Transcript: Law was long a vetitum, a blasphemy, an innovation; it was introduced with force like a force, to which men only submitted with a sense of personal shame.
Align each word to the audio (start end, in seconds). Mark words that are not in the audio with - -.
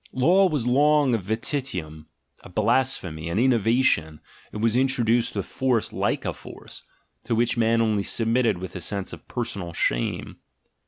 Law 0.13 0.49
was 0.49 0.65
long 0.65 1.13
a 1.13 1.17
vetitum, 1.19 2.07
a 2.43 2.49
blasphemy, 2.49 3.29
an 3.29 3.37
innovation; 3.37 4.19
it 4.51 4.57
was 4.57 4.75
introduced 4.75 5.35
with 5.35 5.45
force 5.45 5.93
like 5.93 6.25
a 6.25 6.33
force, 6.33 6.83
to 7.23 7.35
which 7.35 7.55
men 7.55 7.81
only 7.83 8.01
submitted 8.01 8.57
with 8.57 8.75
a 8.75 8.81
sense 8.81 9.13
of 9.13 9.27
personal 9.27 9.73
shame. 9.73 10.37